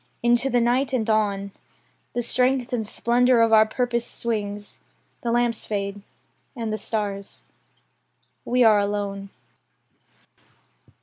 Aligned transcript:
Into 0.23 0.49
the 0.49 0.59
night, 0.61 0.93
and 0.93 1.07
on, 1.11 1.51
The 2.13 2.23
strength 2.23 2.73
and 2.73 2.87
splendour 2.87 3.39
of 3.41 3.53
our 3.53 3.67
purpose 3.67 4.03
swings. 4.03 4.79
The 5.21 5.31
lamps 5.31 5.67
fade; 5.67 6.01
and 6.55 6.73
the 6.73 6.79
stars. 6.79 7.43
We 8.43 8.63
are 8.63 8.79
alone. 8.79 9.29